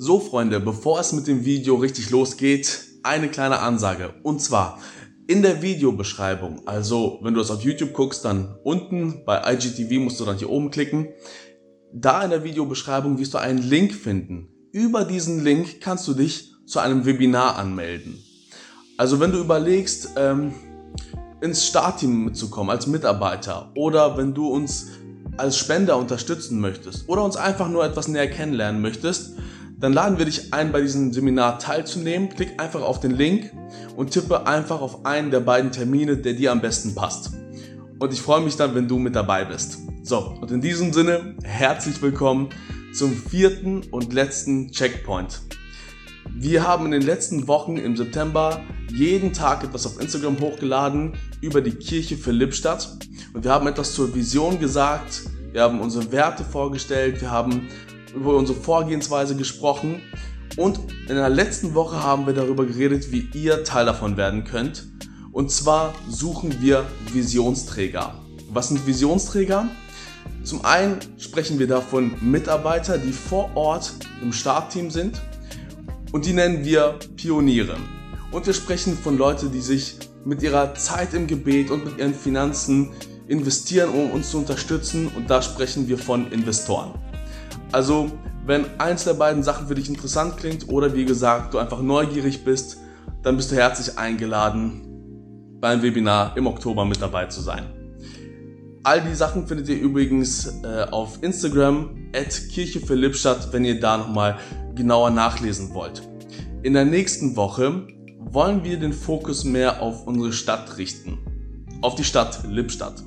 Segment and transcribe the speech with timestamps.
[0.00, 4.14] So Freunde, bevor es mit dem Video richtig losgeht, eine kleine Ansage.
[4.22, 4.78] Und zwar
[5.26, 10.20] in der Videobeschreibung, also wenn du das auf YouTube guckst, dann unten bei IGTV musst
[10.20, 11.08] du dann hier oben klicken.
[11.92, 14.50] Da in der Videobeschreibung wirst du einen Link finden.
[14.70, 18.22] Über diesen Link kannst du dich zu einem Webinar anmelden.
[18.98, 20.54] Also wenn du überlegst, ähm,
[21.40, 24.90] ins Startteam mitzukommen als Mitarbeiter oder wenn du uns
[25.36, 29.32] als Spender unterstützen möchtest oder uns einfach nur etwas näher kennenlernen möchtest,
[29.80, 32.30] dann laden wir dich ein, bei diesem Seminar teilzunehmen.
[32.30, 33.52] Klick einfach auf den Link
[33.96, 37.30] und tippe einfach auf einen der beiden Termine, der dir am besten passt.
[38.00, 39.78] Und ich freue mich dann, wenn du mit dabei bist.
[40.02, 42.48] So, und in diesem Sinne, herzlich willkommen
[42.92, 45.42] zum vierten und letzten Checkpoint.
[46.34, 48.60] Wir haben in den letzten Wochen im September
[48.92, 52.98] jeden Tag etwas auf Instagram hochgeladen über die Kirche für Lippstadt.
[53.32, 55.22] Und wir haben etwas zur Vision gesagt,
[55.52, 57.68] wir haben unsere Werte vorgestellt, wir haben
[58.14, 60.02] über unsere Vorgehensweise gesprochen
[60.56, 64.86] und in der letzten Woche haben wir darüber geredet, wie ihr Teil davon werden könnt.
[65.30, 68.14] Und zwar suchen wir Visionsträger.
[68.50, 69.68] Was sind Visionsträger?
[70.42, 75.20] Zum einen sprechen wir davon Mitarbeiter, die vor Ort im Startteam sind
[76.12, 77.76] und die nennen wir Pioniere.
[78.32, 82.14] Und wir sprechen von Leuten, die sich mit ihrer Zeit im Gebet und mit ihren
[82.14, 82.90] Finanzen
[83.28, 86.94] investieren, um uns zu unterstützen und da sprechen wir von Investoren.
[87.72, 88.10] Also,
[88.46, 92.44] wenn eins der beiden Sachen für dich interessant klingt oder wie gesagt, du einfach neugierig
[92.44, 92.78] bist,
[93.22, 94.88] dann bist du herzlich eingeladen,
[95.60, 97.64] beim Webinar im Oktober mit dabei zu sein.
[98.84, 103.80] All die Sachen findet ihr übrigens äh, auf Instagram at Kirche für Lippstadt, wenn ihr
[103.80, 104.38] da nochmal
[104.74, 106.02] genauer nachlesen wollt.
[106.62, 107.86] In der nächsten Woche
[108.18, 111.18] wollen wir den Fokus mehr auf unsere Stadt richten.
[111.82, 113.02] Auf die Stadt Lippstadt.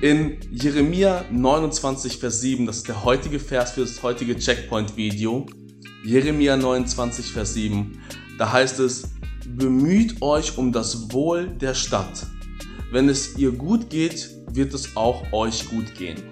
[0.00, 5.46] In Jeremia 29, Vers 7, das ist der heutige Vers für das heutige Checkpoint-Video.
[6.04, 8.00] Jeremia 29, Vers 7,
[8.36, 9.10] da heißt es,
[9.46, 12.26] bemüht euch um das Wohl der Stadt.
[12.90, 16.22] Wenn es ihr gut geht, wird es auch euch gut gehen.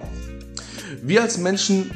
[1.00, 1.92] Wir als Menschen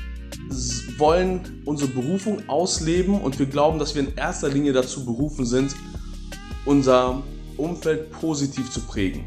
[0.98, 5.74] wollen unsere Berufung ausleben und wir glauben, dass wir in erster Linie dazu berufen sind,
[6.64, 7.22] unser
[7.56, 9.26] Umfeld positiv zu prägen.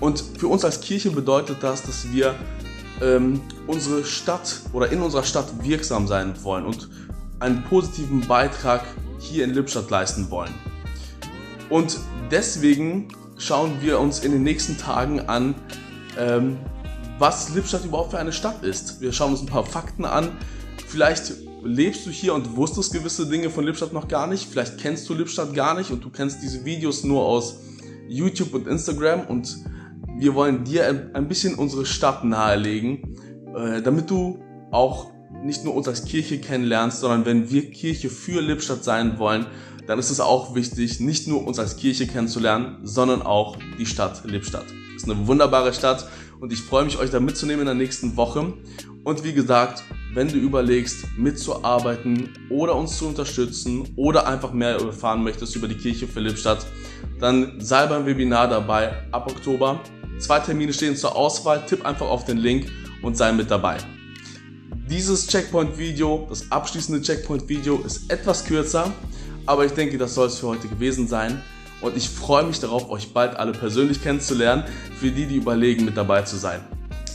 [0.00, 2.34] Und für uns als Kirche bedeutet das, dass wir
[3.00, 6.88] ähm, unsere Stadt oder in unserer Stadt wirksam sein wollen und
[7.40, 8.84] einen positiven Beitrag
[9.18, 10.54] hier in Lippstadt leisten wollen.
[11.68, 11.98] Und
[12.30, 13.08] deswegen
[13.38, 15.54] schauen wir uns in den nächsten Tagen an,
[16.18, 16.58] ähm,
[17.18, 19.00] was Lippstadt überhaupt für eine Stadt ist.
[19.00, 20.30] Wir schauen uns ein paar Fakten an.
[20.86, 21.32] Vielleicht
[21.64, 24.48] lebst du hier und wusstest gewisse Dinge von Lippstadt noch gar nicht.
[24.48, 27.56] Vielleicht kennst du Lippstadt gar nicht und du kennst diese Videos nur aus
[28.08, 29.56] YouTube und Instagram und
[30.18, 33.16] wir wollen dir ein bisschen unsere Stadt nahelegen,
[33.54, 35.10] äh, damit du auch
[35.44, 39.46] nicht nur uns als Kirche kennenlernst, sondern wenn wir Kirche für Lippstadt sein wollen,
[39.86, 44.24] dann ist es auch wichtig, nicht nur uns als Kirche kennenzulernen, sondern auch die Stadt
[44.24, 44.66] Lippstadt.
[44.96, 46.08] Ist eine wunderbare Stadt
[46.40, 48.54] und ich freue mich, euch da mitzunehmen in der nächsten Woche.
[49.04, 49.84] Und wie gesagt,
[50.14, 55.76] wenn du überlegst, mitzuarbeiten oder uns zu unterstützen oder einfach mehr erfahren möchtest über die
[55.76, 56.66] Kirche für Lippstadt,
[57.20, 59.80] dann sei beim Webinar dabei ab Oktober.
[60.18, 62.70] Zwei Termine stehen zur Auswahl, tipp einfach auf den Link
[63.02, 63.76] und sei mit dabei.
[64.88, 68.92] Dieses Checkpoint-Video, das abschließende Checkpoint-Video ist etwas kürzer,
[69.44, 71.42] aber ich denke, das soll es für heute gewesen sein.
[71.82, 74.64] Und ich freue mich darauf, euch bald alle persönlich kennenzulernen,
[74.98, 76.60] für die, die überlegen, mit dabei zu sein.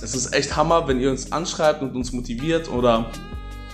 [0.04, 3.10] Es ist echt Hammer, wenn ihr uns anschreibt und uns motiviert oder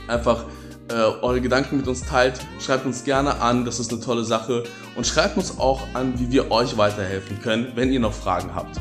[0.07, 0.45] einfach
[0.89, 2.39] äh, eure Gedanken mit uns teilt.
[2.61, 4.63] Schreibt uns gerne an, das ist eine tolle Sache.
[4.95, 8.79] Und schreibt uns auch an, wie wir euch weiterhelfen können, wenn ihr noch Fragen habt.